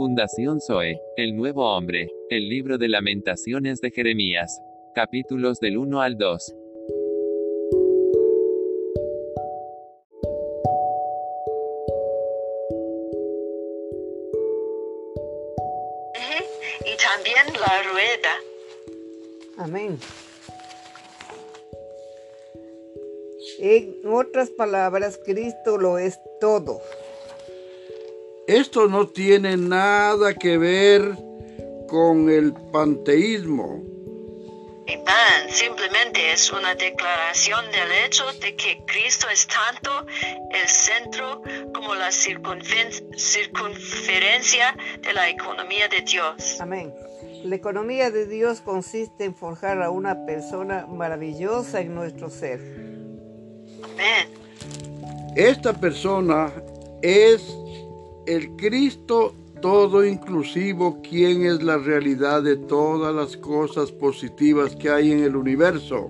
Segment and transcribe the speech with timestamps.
[0.00, 4.62] Fundación Zoe, El Nuevo Hombre, el libro de lamentaciones de Jeremías.
[4.94, 6.56] Capítulos del 1 al 2.
[16.86, 18.32] y también la rueda.
[19.58, 19.98] Amén.
[23.58, 26.80] En otras palabras, Cristo lo es todo.
[28.50, 31.16] Esto no tiene nada que ver
[31.88, 33.84] con el panteísmo.
[35.50, 40.04] Simplemente es una declaración del hecho de que Cristo es tanto
[40.50, 41.42] el centro
[41.72, 46.60] como la circunferencia de la economía de Dios.
[46.60, 46.92] Amén.
[47.44, 52.58] La economía de Dios consiste en forjar a una persona maravillosa en nuestro ser.
[53.84, 54.28] Amén.
[55.36, 56.52] Esta persona
[57.02, 57.59] es
[58.30, 65.12] el Cristo todo inclusivo, quien es la realidad de todas las cosas positivas que hay
[65.12, 66.08] en el universo.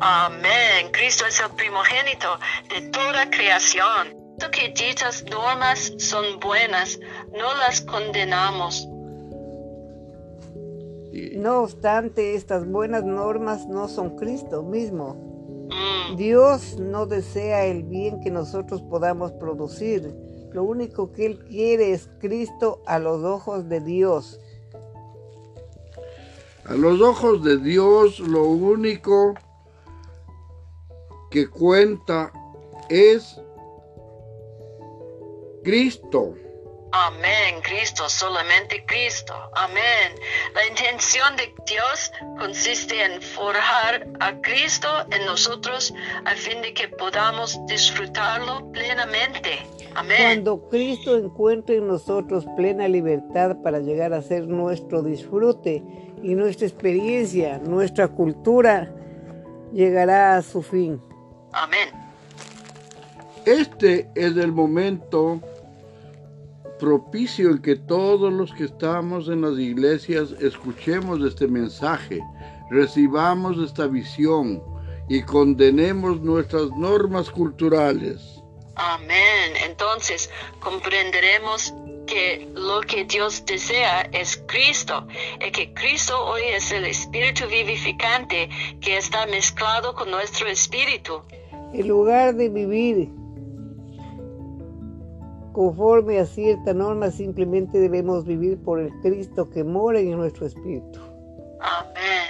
[0.00, 0.90] Amén.
[0.92, 4.22] Cristo es el primogénito de toda creación.
[4.52, 7.00] Que dichas normas son buenas,
[7.32, 8.86] no las condenamos.
[11.36, 15.33] No obstante, estas buenas normas no son Cristo mismo.
[15.74, 20.14] Mm, Dios no desea el bien que nosotros podamos producir.
[20.52, 24.40] Lo único que Él quiere es Cristo a los ojos de Dios.
[26.64, 29.34] A los ojos de Dios lo único
[31.30, 32.32] que cuenta
[32.88, 33.40] es
[35.64, 36.34] Cristo.
[36.96, 39.34] Amén, Cristo, solamente Cristo.
[39.56, 40.14] Amén.
[40.54, 45.92] La intención de Dios consiste en forjar a Cristo en nosotros
[46.24, 49.66] a fin de que podamos disfrutarlo plenamente.
[49.96, 50.18] Amén.
[50.18, 55.82] Cuando Cristo encuentre en nosotros plena libertad para llegar a ser nuestro disfrute
[56.22, 58.94] y nuestra experiencia, nuestra cultura
[59.72, 61.02] llegará a su fin.
[61.52, 61.88] Amén.
[63.44, 65.40] Este es el momento
[66.84, 72.20] propicio en que todos los que estamos en las iglesias escuchemos este mensaje,
[72.70, 74.62] recibamos esta visión
[75.08, 78.42] y condenemos nuestras normas culturales.
[78.76, 79.52] Amén.
[79.64, 80.28] Entonces
[80.60, 81.72] comprenderemos
[82.06, 85.06] que lo que Dios desea es Cristo
[85.40, 88.50] y que Cristo hoy es el espíritu vivificante
[88.82, 91.22] que está mezclado con nuestro espíritu.
[91.72, 93.23] En lugar de vivir
[95.54, 101.00] conforme a cierta norma, simplemente debemos vivir por el Cristo que mora en nuestro espíritu.
[101.60, 102.24] Amén.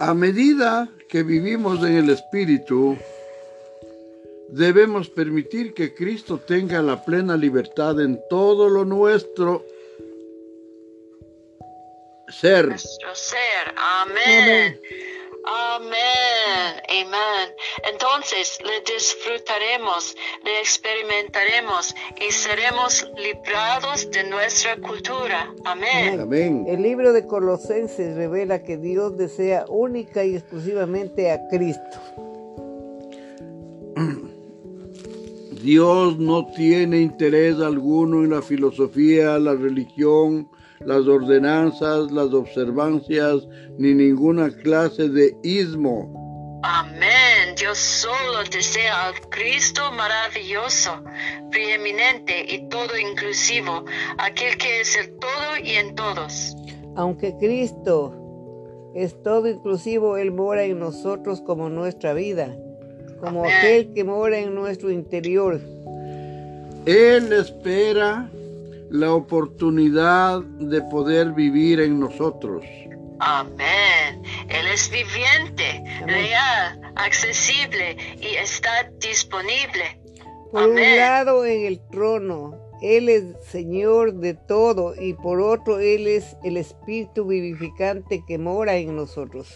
[0.00, 2.96] A medida que vivimos en el Espíritu,
[4.48, 9.64] debemos permitir que Cristo tenga la plena libertad en todo lo nuestro
[12.28, 12.68] ser.
[12.68, 13.74] Nuestro ser.
[13.76, 14.42] Amén.
[14.42, 14.80] Amén.
[15.50, 16.28] Amén.
[17.90, 25.54] Entonces le disfrutaremos, le experimentaremos y seremos librados de nuestra cultura.
[25.64, 26.20] Amén.
[26.20, 26.66] Amén.
[26.68, 31.98] El libro de Colosenses revela que Dios desea única y exclusivamente a Cristo.
[35.62, 40.48] Dios no tiene interés alguno en la filosofía, la religión,
[40.80, 43.46] las ordenanzas, las observancias,
[43.78, 46.60] ni ninguna clase de ismo.
[46.62, 47.54] Amén.
[47.58, 51.02] Dios solo desea al Cristo maravilloso,
[51.50, 53.84] preeminente y todo inclusivo,
[54.18, 56.56] aquel que es el todo y en todos.
[56.96, 58.14] Aunque Cristo
[58.94, 62.56] es todo inclusivo, Él mora en nosotros como nuestra vida,
[63.20, 63.54] como Amén.
[63.56, 65.60] aquel que mora en nuestro interior.
[66.86, 68.30] Él espera
[68.90, 72.64] la oportunidad de poder vivir en nosotros.
[73.20, 74.22] Amén.
[74.48, 80.00] Él es viviente, real, accesible y está disponible.
[80.52, 80.96] Por un Amén.
[80.98, 86.56] lado en el trono, Él es Señor de todo y por otro Él es el
[86.56, 89.48] Espíritu vivificante que mora en nosotros.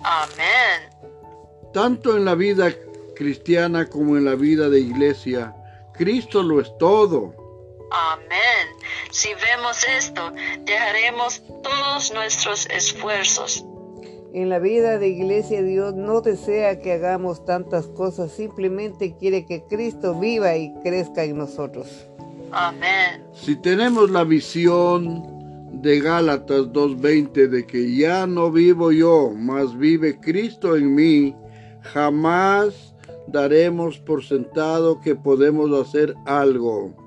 [0.00, 0.90] Amén.
[1.72, 2.72] Tanto en la vida
[3.14, 5.54] cristiana como en la vida de iglesia,
[5.94, 7.34] Cristo lo es todo.
[7.90, 8.65] Amén.
[9.16, 10.30] Si vemos esto,
[10.66, 13.64] dejaremos todos nuestros esfuerzos.
[14.34, 19.64] En la vida de iglesia Dios no desea que hagamos tantas cosas, simplemente quiere que
[19.70, 21.88] Cristo viva y crezca en nosotros.
[22.52, 23.24] Amén.
[23.32, 30.20] Si tenemos la visión de Gálatas 2.20 de que ya no vivo yo, mas vive
[30.20, 31.34] Cristo en mí,
[31.80, 32.94] jamás
[33.28, 37.05] daremos por sentado que podemos hacer algo.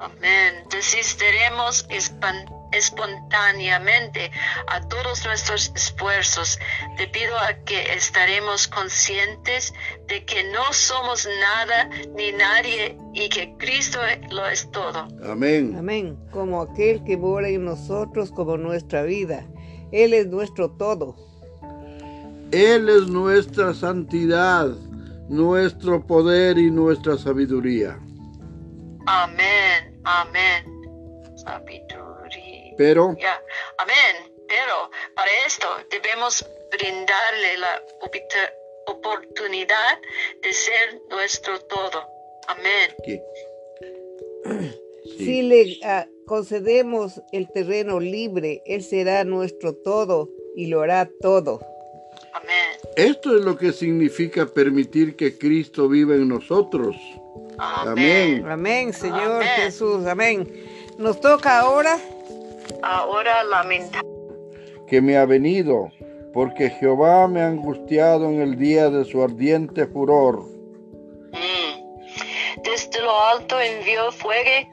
[0.00, 0.64] Amén.
[0.70, 4.30] resistiremos espan- espontáneamente
[4.68, 6.58] a todos nuestros esfuerzos
[6.96, 9.74] debido a que estaremos conscientes
[10.08, 13.98] de que no somos nada ni nadie y que Cristo
[14.30, 15.08] lo es todo.
[15.28, 15.74] Amén.
[15.76, 16.16] Amén.
[16.30, 19.44] Como aquel que mora en nosotros como nuestra vida.
[19.92, 21.16] Él es nuestro todo.
[22.52, 24.68] Él es nuestra santidad,
[25.28, 27.98] nuestro poder y nuestra sabiduría.
[29.06, 29.69] Amén,
[30.18, 30.64] amén.
[31.36, 32.74] Sabiduría.
[32.76, 33.16] Pero
[33.78, 34.14] amén.
[34.48, 37.82] Pero para esto debemos brindarle la
[38.86, 40.00] oportunidad
[40.42, 42.04] de ser nuestro todo.
[42.48, 42.90] Amén.
[45.18, 51.60] Si le ah, concedemos el terreno libre, Él será nuestro todo y lo hará todo.
[52.32, 52.70] Amén.
[52.96, 56.96] Esto es lo que significa permitir que Cristo viva en nosotros.
[57.60, 58.46] Amén.
[58.48, 59.48] Amén, Señor Amén.
[59.56, 60.06] Jesús.
[60.06, 60.48] Amén.
[60.98, 61.98] Nos toca ahora
[62.82, 64.00] Ahora lamenta.
[64.86, 65.90] que me ha venido,
[66.32, 70.42] porque Jehová me ha angustiado en el día de su ardiente furor.
[71.32, 72.62] Mm.
[72.64, 74.68] Desde lo alto envió fuego,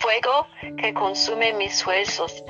[0.00, 0.46] fuego
[0.76, 2.44] que consume mis huesos.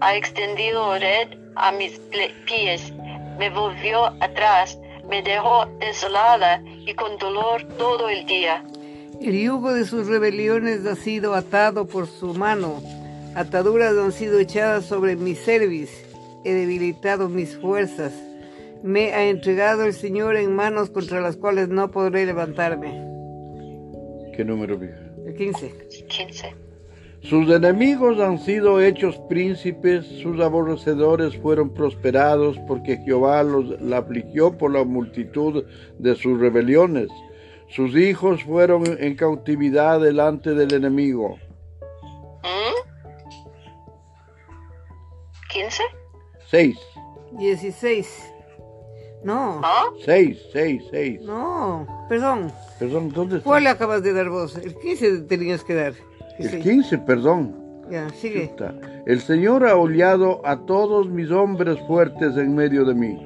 [0.00, 1.98] Ha extendido red a mis
[2.46, 2.92] pies.
[3.38, 4.78] Me volvió atrás.
[5.08, 8.62] Me dejó desolada y con dolor todo el día.
[9.20, 12.80] El yugo de sus rebeliones ha sido atado por su mano.
[13.34, 15.90] Ataduras han sido echadas sobre mi cerviz.
[16.44, 18.12] He debilitado mis fuerzas.
[18.84, 22.90] Me ha entregado el Señor en manos contra las cuales no podré levantarme.
[24.36, 25.00] ¿Qué número, vieja?
[25.26, 25.72] El 15.
[26.08, 26.54] 15.
[27.20, 34.56] Sus enemigos han sido hechos príncipes, sus aborrecedores fueron prosperados, porque Jehová los la afligió
[34.56, 35.64] por la multitud
[35.98, 37.08] de sus rebeliones.
[37.68, 41.36] Sus hijos fueron en cautividad delante del enemigo.
[42.42, 42.74] ¿Mm?
[45.54, 45.80] ¿15?
[46.50, 46.78] Seis,
[47.32, 48.32] 16.
[49.24, 49.86] No, ¿Ah?
[50.04, 51.20] seis, seis, seis.
[51.22, 52.52] no, perdón.
[52.78, 53.44] Perdón, ¿dónde está?
[53.48, 54.56] ¿Cuál le acabas de dar vos?
[54.56, 55.92] El 15 tenías que dar.
[56.38, 56.60] El Sí.
[56.60, 57.56] 15, perdón.
[57.90, 58.48] Ya, sigue.
[58.50, 58.74] Chuta.
[59.06, 63.18] El Señor ha hollado a todos mis hombres fuertes en medio de mí.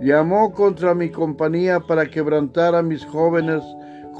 [0.00, 3.62] Llamó contra mi compañía para quebrantar a mis jóvenes,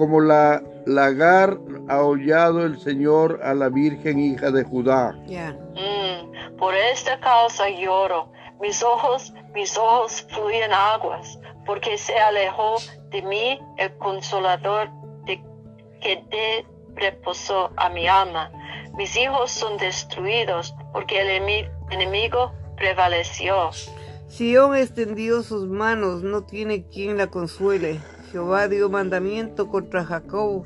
[0.01, 1.59] como la lagar
[1.91, 5.15] ha hollado el Señor a la Virgen hija de Judá.
[5.27, 5.53] Ya.
[5.75, 8.33] Mm, por esta causa lloro.
[8.63, 12.77] Mis ojos, mis ojos fluyen aguas, porque se alejó
[13.11, 14.89] de mí el consolador
[15.27, 15.43] de,
[16.01, 18.51] que de reposó a mi alma.
[18.97, 23.71] Mis hijos son destruidos, porque el emi- enemigo prevaleció.
[24.29, 28.01] Sión extendió sus manos, no tiene quien la consuele.
[28.31, 30.65] Jehová dio mandamiento contra Jacob,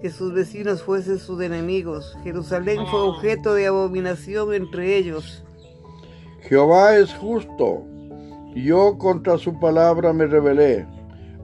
[0.00, 2.16] que sus vecinos fuesen sus enemigos.
[2.24, 5.44] Jerusalén fue objeto de abominación entre ellos.
[6.40, 7.84] Jehová es justo.
[8.54, 10.86] Yo contra su palabra me rebelé.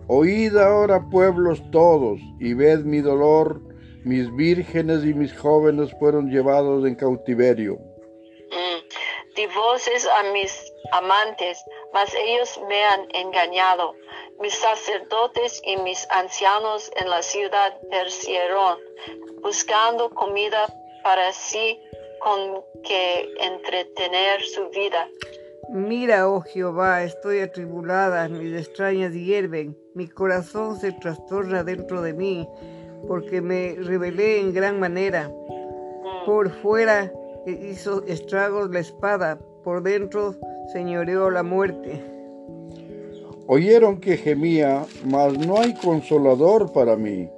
[0.06, 3.60] Oíd ahora pueblos todos y ved mi dolor.
[4.04, 7.74] Mis vírgenes y mis jóvenes fueron llevados en cautiverio.
[7.74, 9.36] Mm.
[9.36, 13.94] Di voces a mis amantes, mas ellos me han engañado.
[14.40, 18.78] Mis sacerdotes y mis ancianos en la ciudad persieron,
[19.42, 20.66] buscando comida
[21.02, 21.80] para sí
[22.20, 25.08] con que entretener su vida.
[25.70, 32.48] Mira, oh Jehová, estoy atribulada, mis extrañas hierven, mi corazón se trastorna dentro de mí,
[33.06, 35.30] porque me rebelé en gran manera.
[36.24, 37.12] Por fuera
[37.46, 40.34] hizo estragos la espada, por dentro
[40.72, 42.02] señoreó la muerte.
[43.46, 47.28] Oyeron que gemía, mas no hay consolador para mí.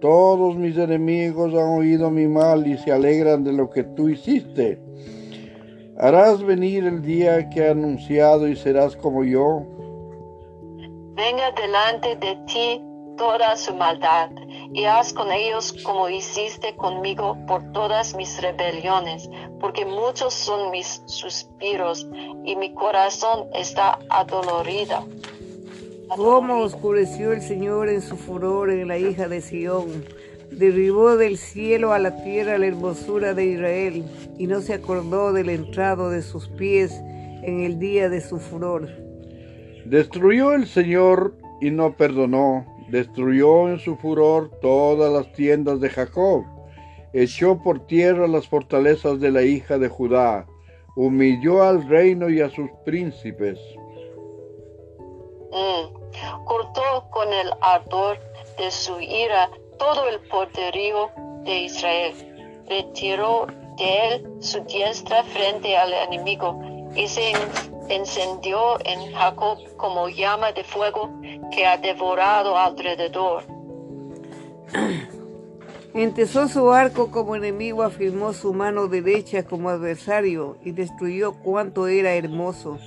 [0.00, 4.78] Todos mis enemigos han oído mi mal y se alegran de lo que tú hiciste.
[5.98, 9.66] Harás venir el día que he anunciado y serás como yo.
[11.16, 12.80] Venga delante de ti
[13.16, 14.30] toda su maldad,
[14.72, 19.28] y haz con ellos como hiciste conmigo por todas mis rebeliones,
[19.60, 22.06] porque muchos son mis suspiros,
[22.44, 25.06] y mi corazón está adolorido.
[26.08, 30.04] Cómo oscureció el Señor en su furor en la hija de Sión.
[30.50, 34.04] Derribó del cielo a la tierra la hermosura de Israel
[34.38, 36.92] y no se acordó del entrado de sus pies
[37.42, 38.88] en el día de su furor.
[39.84, 42.77] Destruyó el Señor y no perdonó.
[42.88, 46.44] Destruyó en su furor todas las tiendas de Jacob.
[47.12, 50.46] Echó por tierra las fortalezas de la hija de Judá.
[50.96, 53.58] Humilló al reino y a sus príncipes.
[55.52, 56.44] Mm.
[56.44, 58.18] Cortó con el ardor
[58.58, 61.10] de su ira todo el poderío
[61.44, 62.14] de Israel.
[62.68, 66.58] Retiró de él su diestra frente al enemigo
[66.94, 67.32] y se
[67.88, 71.10] encendió en Jacob como llama de fuego
[71.54, 73.44] que ha devorado alrededor.
[75.94, 82.14] Entesó su arco como enemigo, afirmó su mano derecha como adversario y destruyó cuanto era
[82.14, 82.78] hermoso.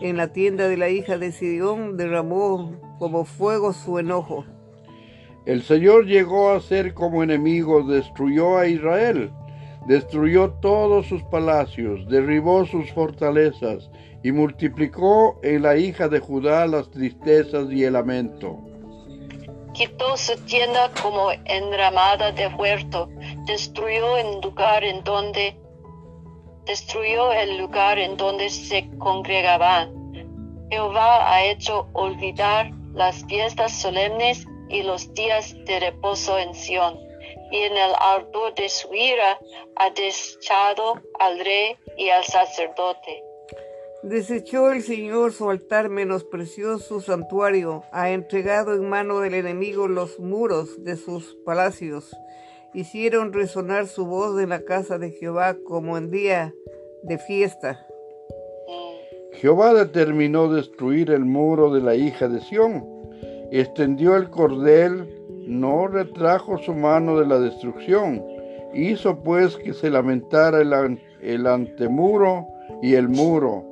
[0.00, 4.44] En la tienda de la hija de Sidión derramó como fuego su enojo.
[5.44, 9.30] El Señor llegó a ser como enemigo, destruyó a Israel,
[9.88, 13.90] destruyó todos sus palacios, derribó sus fortalezas
[14.22, 18.58] y multiplicó en la hija de Judá las tristezas y el lamento.
[19.72, 23.08] Quitó su tienda como enramada de huerto,
[23.46, 25.56] destruyó el lugar en donde
[26.66, 29.90] destruyó el lugar en donde se congregaban.
[30.70, 37.07] Jehová ha hecho olvidar las fiestas solemnes y los días de reposo en Sión,
[37.50, 39.38] y en el ardor de su ira
[39.76, 43.22] ha desechado al rey y al sacerdote.
[44.02, 50.20] Desechó el Señor su altar, menospreció su santuario, ha entregado en mano del enemigo los
[50.20, 52.16] muros de sus palacios.
[52.74, 56.54] Hicieron resonar su voz en la casa de Jehová como en día
[57.02, 57.84] de fiesta.
[59.32, 62.84] Jehová determinó destruir el muro de la hija de Sión.
[63.50, 65.17] Extendió el cordel,
[65.48, 68.24] no retrajo su mano de la destrucción.
[68.74, 72.46] Hizo pues que se lamentara el, el antemuro
[72.82, 73.64] y el muro.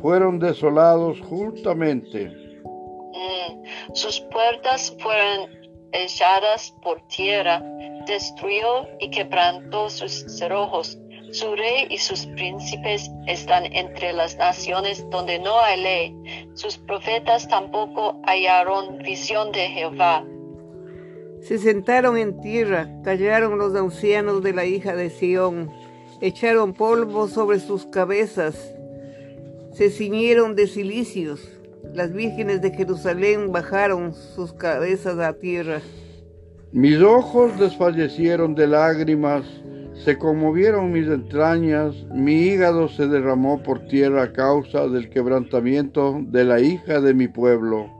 [0.00, 2.30] Fueron desolados justamente.
[2.64, 5.50] Mm, sus puertas fueron
[5.92, 7.62] echadas por tierra.
[8.06, 10.98] Destruyó y quebrantó sus cerrojos
[11.34, 16.46] su rey y sus príncipes están entre las naciones donde no hay ley.
[16.54, 20.24] Sus profetas tampoco hallaron visión de Jehová.
[21.44, 25.70] Se sentaron en tierra, callaron los ancianos de la hija de Sión,
[26.22, 28.74] echaron polvo sobre sus cabezas,
[29.74, 31.46] se ciñeron de cilicios.
[31.92, 35.82] Las vírgenes de Jerusalén bajaron sus cabezas a tierra.
[36.72, 39.44] Mis ojos desfallecieron de lágrimas
[40.02, 46.44] se conmovieron mis entrañas, mi hígado se derramó por tierra a causa del quebrantamiento de
[46.46, 47.90] la hija de mi pueblo,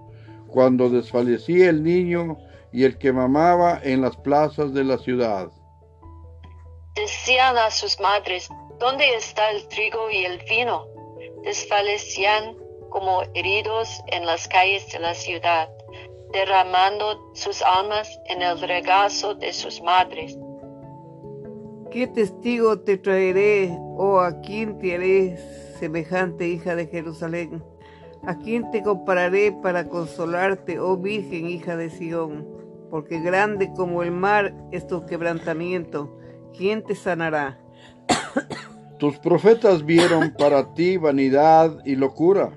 [0.48, 2.38] cuando desfallecí el niño
[2.74, 5.48] y el que mamaba en las plazas de la ciudad.
[6.96, 8.48] Decían a sus madres,
[8.80, 10.84] ¿dónde está el trigo y el vino?
[11.44, 12.56] Desfallecían
[12.90, 15.68] como heridos en las calles de la ciudad,
[16.32, 20.36] derramando sus almas en el regazo de sus madres
[21.94, 25.36] ¿Qué testigo te traeré, o a quién te haré
[25.78, 27.62] semejante hija de Jerusalén?
[28.24, 32.63] ¿A quién te compararé para consolarte, oh Virgen hija de Sión?
[32.94, 36.16] Porque grande como el mar es tu quebrantamiento.
[36.56, 37.58] ¿Quién te sanará?
[39.00, 42.52] Tus profetas vieron para ti vanidad y locura,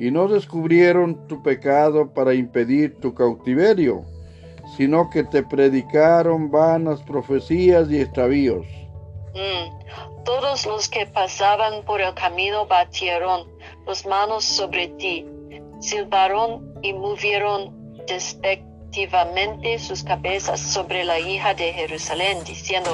[0.00, 4.04] y no descubrieron tu pecado para impedir tu cautiverio
[4.76, 8.66] sino que te predicaron vanas profecías y extravíos.
[9.32, 10.24] Mm.
[10.24, 13.46] Todos los que pasaban por el camino batieron
[13.86, 15.24] las manos sobre ti,
[15.78, 18.71] silbaron y movieron despectivamente
[19.78, 22.90] sus cabezas sobre la hija de Jerusalén, diciendo,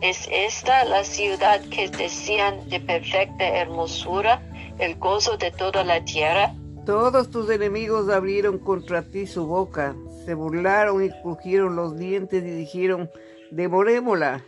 [0.00, 4.42] ¿es esta la ciudad que decían de perfecta hermosura,
[4.78, 6.54] el gozo de toda la tierra?
[6.84, 12.50] Todos tus enemigos abrieron contra ti su boca, se burlaron y crujieron los dientes y
[12.50, 13.10] dijeron,
[13.50, 14.44] devorémosla.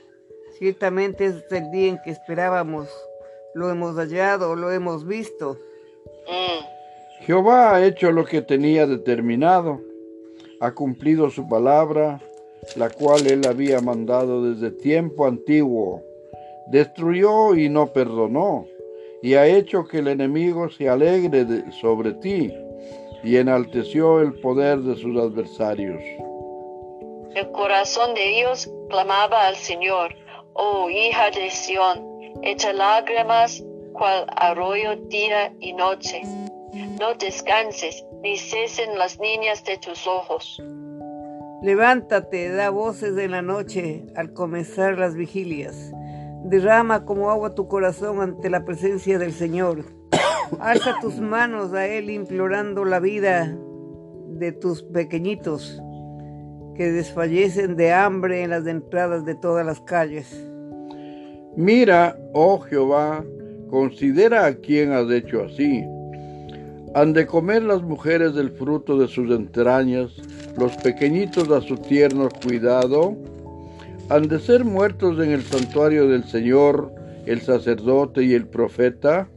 [0.58, 2.88] Ciertamente es el día en que esperábamos.
[3.54, 5.56] Lo hemos hallado, lo hemos visto.
[6.26, 7.24] Mm.
[7.24, 9.89] Jehová ha hecho lo que tenía determinado.
[10.60, 12.20] Ha cumplido su palabra,
[12.76, 16.02] la cual él había mandado desde tiempo antiguo.
[16.68, 18.66] Destruyó y no perdonó,
[19.22, 21.46] y ha hecho que el enemigo se alegre
[21.80, 22.52] sobre ti
[23.24, 26.02] y enalteció el poder de sus adversarios.
[27.34, 30.14] El corazón de ellos clamaba al Señor,
[30.54, 32.04] oh hija de Sión,
[32.42, 33.62] echa lágrimas
[33.92, 36.22] cual arroyo día y noche.
[36.72, 40.62] No descanses, ni cesen las niñas de tus ojos.
[41.62, 45.92] Levántate, da voces de la noche al comenzar las vigilias.
[46.44, 49.84] Derrama como agua tu corazón ante la presencia del Señor
[50.60, 53.56] Alza tus manos a Él implorando la vida
[54.28, 55.80] de tus pequeñitos
[56.74, 60.48] que desfallecen de hambre en las entradas de todas las calles.
[61.56, 63.24] Mira, oh Jehová,
[63.68, 65.84] considera a quien has hecho así.
[66.94, 70.10] Han de comer las mujeres del fruto de sus entrañas,
[70.56, 73.16] los pequeñitos a su tierno cuidado.
[74.08, 76.92] ¿Han de ser muertos en el santuario del Señor
[77.26, 79.28] el sacerdote y el profeta?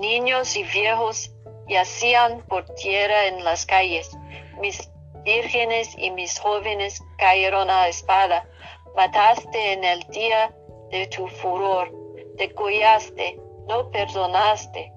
[0.00, 1.32] Niños y viejos
[1.68, 4.16] yacían por tierra en las calles.
[4.60, 4.88] Mis
[5.24, 8.48] vírgenes y mis jóvenes cayeron a espada.
[8.94, 10.54] Mataste en el día
[10.92, 11.90] de tu furor.
[12.36, 14.92] Decollaste, no perdonaste.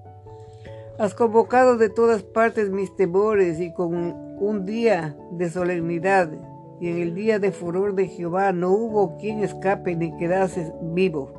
[1.00, 3.94] Has convocado de todas partes mis temores y con
[4.38, 6.30] un día de solemnidad
[6.78, 11.32] y en el día de furor de Jehová no hubo quien escape ni quedase vivo.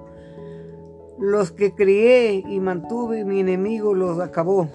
[1.20, 4.68] Los que crié y mantuve mi enemigo los acabó.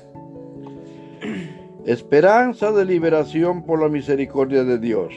[1.85, 5.13] Esperanza de liberación por la misericordia de Dios.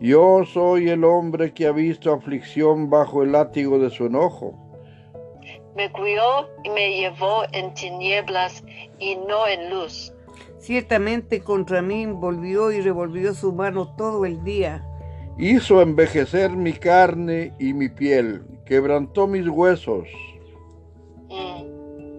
[0.00, 4.65] Yo soy el hombre que ha visto aflicción bajo el látigo de su enojo.
[5.76, 8.64] Me cuidó y me llevó en tinieblas
[8.98, 10.12] y no en luz.
[10.58, 14.84] Ciertamente contra mí volvió y revolvió su mano todo el día.
[15.38, 20.08] Hizo envejecer mi carne y mi piel, quebrantó mis huesos.
[21.28, 22.16] Mm.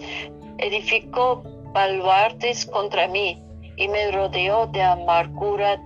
[0.60, 1.42] Edificó
[1.74, 3.44] baluartes contra mí
[3.76, 5.82] y me rodeó de amargura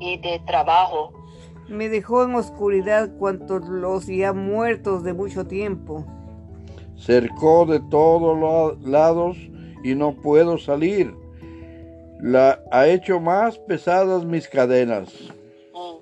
[0.00, 1.12] y de trabajo.
[1.68, 6.04] Me dejó en oscuridad cuantos los ya muertos de mucho tiempo.
[7.00, 9.36] Cercó de todos lados
[9.82, 11.14] y no puedo salir.
[12.20, 15.08] La ha hecho más pesadas mis cadenas.
[15.72, 15.96] Mm.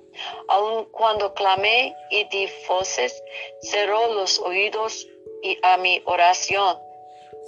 [0.49, 3.23] Aun cuando clamé y di voces,
[3.61, 5.07] cerró los oídos
[5.41, 6.77] y a mi oración.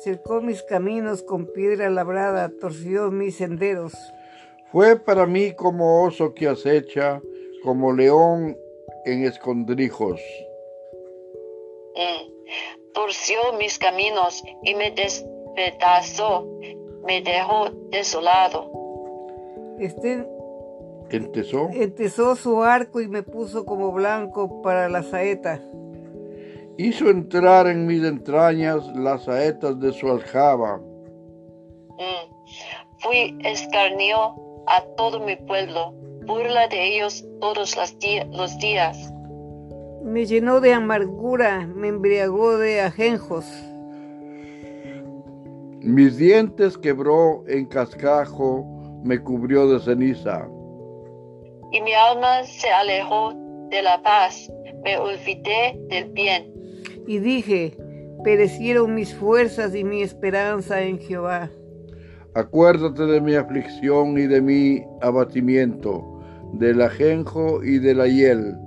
[0.01, 3.93] Cercó mis caminos con piedra labrada, torció mis senderos.
[4.71, 7.21] Fue para mí como oso que acecha,
[7.63, 8.57] como león
[9.05, 10.21] en escondrijos.
[11.95, 12.93] Mm.
[12.93, 16.47] Torció mis caminos y me despedazó,
[17.05, 18.69] me dejó desolado.
[19.79, 20.25] Este
[21.09, 21.69] Entesó.
[21.73, 25.61] entesó su arco y me puso como blanco para la saeta.
[26.77, 30.77] Hizo entrar en mis entrañas las saetas de su aljaba.
[31.97, 32.31] Mm.
[32.99, 34.35] Fui escarnio
[34.67, 35.91] a todo mi pueblo,
[36.25, 39.11] burla de ellos todos los días.
[40.11, 43.45] Me llenó de amargura, me embriagó de ajenjos.
[45.79, 48.65] Mis dientes quebró en cascajo,
[49.05, 50.49] me cubrió de ceniza.
[51.71, 53.33] Y mi alma se alejó
[53.69, 54.51] de la paz,
[54.83, 56.51] me olvidé del bien.
[57.07, 57.77] Y dije,
[58.25, 61.49] perecieron mis fuerzas y mi esperanza en Jehová.
[62.33, 66.21] Acuérdate de mi aflicción y de mi abatimiento,
[66.51, 68.57] del ajenjo y de la hiel.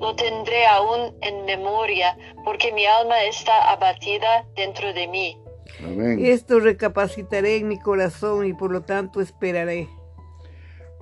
[0.00, 5.38] Lo tendré aún en memoria, porque mi alma está abatida dentro de mí.
[5.84, 6.24] Amén.
[6.24, 9.88] Esto recapacitaré en mi corazón y por lo tanto esperaré.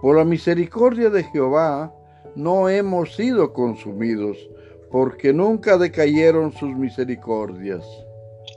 [0.01, 1.93] Por la misericordia de Jehová
[2.35, 4.37] no hemos sido consumidos,
[4.91, 7.85] porque nunca decayeron sus misericordias.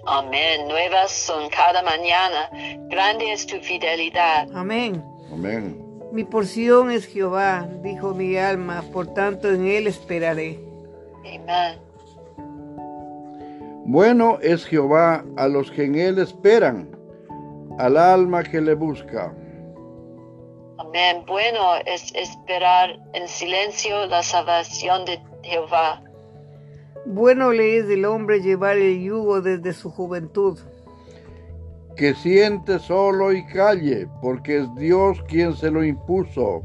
[0.05, 0.67] Amén.
[0.67, 2.49] Nuevas son cada mañana.
[2.89, 4.47] Grande es tu fidelidad.
[4.53, 5.03] Amén.
[5.31, 5.90] Amén.
[6.11, 10.59] Mi porción es Jehová, dijo mi alma, por tanto en él esperaré.
[11.19, 11.79] Amén.
[13.85, 16.89] Bueno es Jehová a los que en él esperan,
[17.79, 19.33] al alma que le busca.
[20.77, 21.23] Amén.
[21.25, 26.03] Bueno es esperar en silencio la salvación de Jehová.
[27.05, 30.59] Bueno le es del hombre llevar el yugo desde su juventud.
[31.95, 36.63] Que siente solo y calle, porque es Dios quien se lo impuso.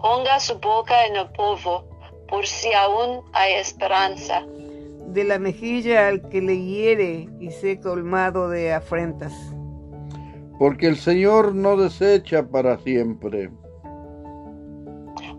[0.00, 1.84] Ponga su boca en el polvo,
[2.28, 4.44] por si aún hay esperanza.
[5.08, 9.32] De la mejilla al que le hiere y sé colmado de afrentas.
[10.58, 13.50] Porque el Señor no desecha para siempre.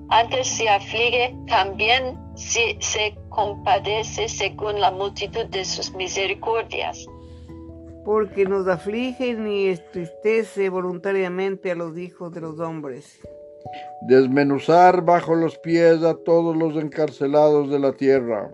[0.09, 7.07] Antes se aflige, también se, se compadece según la multitud de sus misericordias.
[8.05, 13.19] Porque nos aflige ni entristece voluntariamente a los hijos de los hombres.
[14.01, 18.51] Desmenuzar bajo los pies a todos los encarcelados de la tierra.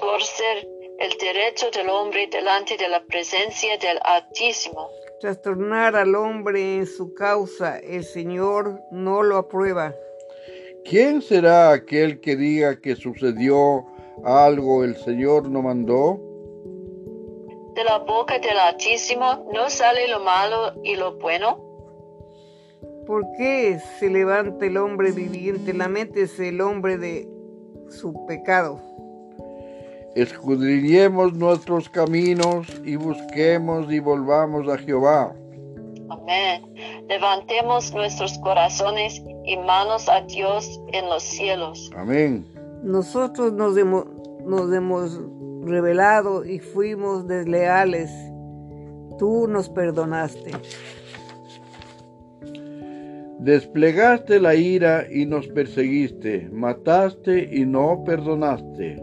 [0.00, 4.88] Por ser el derecho del hombre delante de la presencia del Altísimo.
[5.20, 9.94] Trastornar al hombre en su causa, el Señor no lo aprueba.
[10.84, 13.84] ¿Quién será aquel que diga que sucedió
[14.24, 16.20] algo el Señor no mandó?
[17.74, 21.58] De la boca del Altísimo no sale lo malo y lo bueno.
[23.06, 25.72] ¿Por qué se levanta el hombre viviente?
[25.72, 27.28] Lamentese el hombre de
[27.88, 28.78] su pecado.
[30.14, 35.34] Escudriñemos nuestros caminos y busquemos y volvamos a Jehová.
[36.10, 36.74] Amén.
[37.08, 41.90] Levantemos nuestros corazones y manos a Dios en los cielos.
[41.96, 42.46] Amén.
[42.82, 44.04] Nosotros nos hemos,
[44.44, 45.18] nos hemos
[45.64, 48.10] revelado y fuimos desleales.
[49.18, 50.50] Tú nos perdonaste.
[53.38, 59.02] Desplegaste la ira y nos perseguiste, mataste y no perdonaste.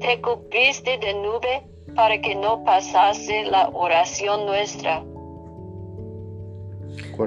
[0.00, 5.04] Te cubriste de nube para que no pasase la oración nuestra.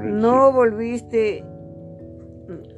[0.01, 1.43] No volviste,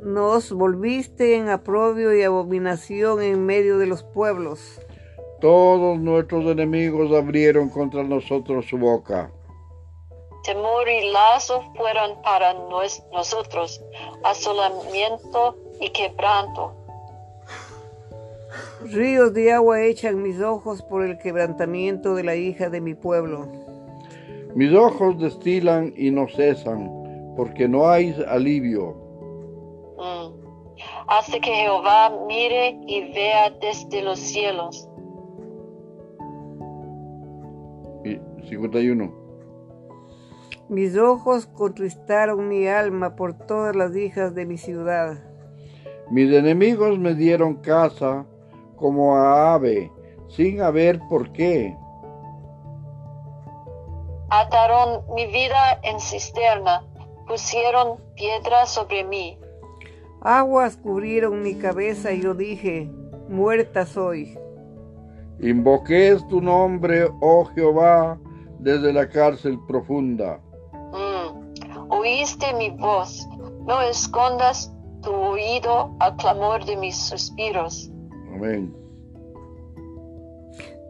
[0.03, 4.81] nos volviste en aprobio y abominación en medio de los pueblos.
[5.39, 9.31] Todos nuestros enemigos abrieron contra nosotros su boca.
[10.43, 13.81] Temor y lazo fueron para nos- nosotros
[14.23, 16.73] asolamiento y quebranto.
[18.81, 23.47] Ríos de agua echan mis ojos por el quebrantamiento de la hija de mi pueblo.
[24.55, 26.89] Mis ojos destilan y no cesan,
[27.35, 28.95] porque no hay alivio.
[29.97, 30.47] Mm.
[31.07, 34.86] Hasta que Jehová mire y vea desde los cielos.
[38.57, 39.11] 51.
[40.69, 45.23] Mis ojos contristaron mi alma por todas las hijas de mi ciudad.
[46.11, 48.25] Mis enemigos me dieron caza
[48.75, 49.91] como a ave,
[50.27, 51.75] sin haber por qué.
[54.29, 56.83] Ataron mi vida en cisterna,
[57.27, 59.39] pusieron piedra sobre mí.
[60.21, 62.89] Aguas cubrieron mi cabeza y yo dije,
[63.29, 64.37] muerta soy.
[65.39, 68.19] Invoqué tu nombre, oh Jehová,
[68.59, 70.39] desde la cárcel profunda.
[70.73, 71.91] Mm.
[71.91, 73.27] Oíste mi voz,
[73.65, 77.89] no escondas tu oído al clamor de mis suspiros.
[78.33, 78.75] Amén.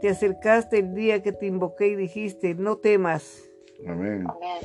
[0.02, 3.44] Te acercaste el día que te invoqué y dijiste, no temas.
[3.88, 4.26] Amén.
[4.30, 4.62] Amén.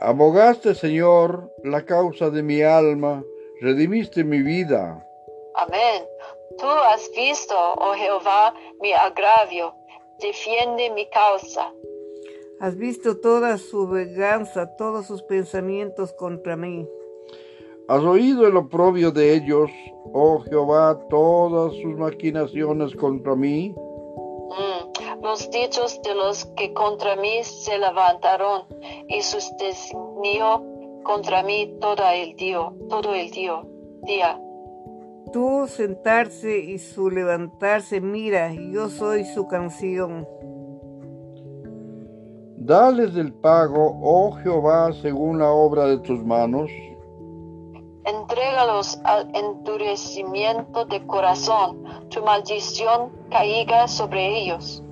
[0.00, 3.24] Abogaste, Señor, la causa de mi alma,
[3.60, 5.02] redimiste mi vida.
[5.54, 6.04] Amén.
[6.58, 9.74] Tú has visto, oh Jehová, mi agravio,
[10.20, 11.72] defiende mi causa.
[12.58, 16.88] Has visto toda su venganza, todos sus pensamientos contra mí.
[17.86, 19.70] Has oído el oprobio de ellos,
[20.14, 23.74] oh Jehová, todas sus maquinaciones contra mí.
[23.76, 25.22] Mm.
[25.22, 28.62] Los dichos de los que contra mí se levantaron
[29.08, 30.64] y sus designio
[31.04, 33.62] contra mí todo el día, todo el día.
[34.04, 34.40] día.
[35.32, 40.26] Tú sentarse y su levantarse, mira, yo soy su canción.
[42.66, 46.68] Dales del pago, oh Jehová, según la obra de tus manos.
[48.04, 54.82] Entrégalos al endurecimiento de corazón, tu maldición caiga sobre ellos.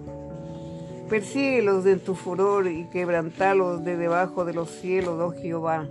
[1.08, 5.88] Persíguelos en tu furor y quebrantalos de debajo de los cielos, oh Jehová.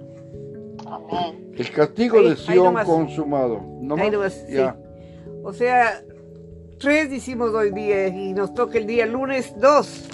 [0.85, 1.51] Amén.
[1.57, 2.87] El castigo Ahí- de nomás.
[2.87, 3.59] consumado.
[3.81, 4.11] ¿No Ahí más?
[4.13, 4.53] nomás, sí.
[4.53, 4.77] Ya.
[5.43, 6.01] O sea,
[6.79, 10.07] tres hicimos hoy día y nos toca el día lunes dos,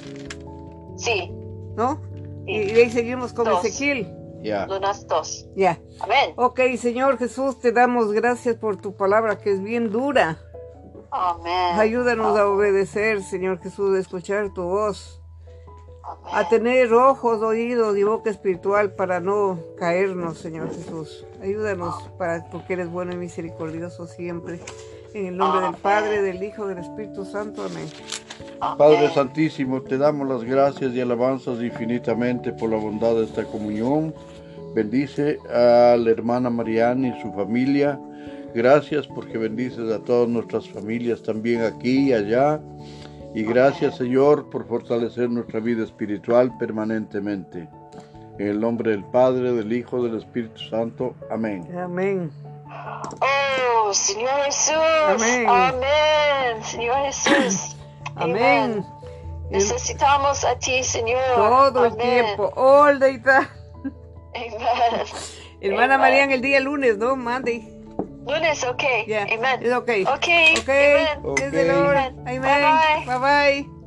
[0.98, 1.32] Sí,
[1.76, 2.02] ¿no?
[2.46, 2.52] Sí.
[2.52, 3.64] Y, de ahí seguimos con Dos.
[3.64, 4.16] Ezequiel.
[4.42, 4.66] Ya.
[4.68, 5.48] lunas dos.
[5.56, 5.80] Ya.
[6.00, 6.34] Amén.
[6.38, 10.40] Ok, Señor Jesús, te damos gracias por tu palabra que es bien dura.
[11.12, 11.78] Amén.
[11.78, 15.22] Ayúdanos a obedecer, Señor Jesús, a escuchar tu voz,
[16.04, 16.32] Amén.
[16.32, 21.26] a tener ojos, oídos y boca espiritual para no caernos, Señor Jesús.
[21.42, 24.60] Ayúdanos para porque eres bueno y misericordioso siempre.
[25.14, 27.64] En el nombre del Padre, del Hijo, del Espíritu Santo.
[27.64, 27.90] Amén.
[28.60, 29.10] Padre.
[29.14, 34.14] Santísimo, te damos las gracias y alabanzas infinitamente por la bondad de esta comunión.
[34.74, 38.00] Bendice a la hermana Mariana y su familia.
[38.54, 42.60] Gracias porque bendices a todas nuestras familias también aquí y allá.
[43.34, 47.68] Y gracias Señor por fortalecer nuestra vida espiritual permanentemente.
[48.40, 51.14] En el nombre del Padre, del Hijo, del Espíritu Santo.
[51.30, 51.68] Amén.
[51.78, 52.32] Amén.
[53.22, 54.76] Oh, Señor Jesús.
[54.76, 55.46] Amén.
[55.48, 56.64] Amén.
[56.64, 57.76] Señor Jesús.
[58.20, 58.86] Amén.
[59.50, 61.22] Necesitamos a ti, Señor.
[61.36, 62.26] Todo el Amén.
[62.26, 62.54] tiempo.
[62.56, 63.48] All the time.
[64.36, 65.06] Amén.
[65.62, 66.00] Hermana Amen.
[66.00, 67.16] María, el día lunes, ¿no?
[67.16, 67.68] Monday.
[68.26, 68.84] Lunes, ok.
[69.08, 69.24] Yeah.
[69.24, 69.62] Amen.
[69.64, 70.06] It's okay.
[70.06, 70.54] Okay.
[70.60, 71.08] Okay.
[71.08, 71.26] Amen.
[71.26, 71.48] Okay.
[71.48, 72.28] Amen.
[72.28, 72.42] Amen.
[72.42, 73.06] Bye-bye.
[73.06, 73.18] Bye
[73.66, 73.79] bye.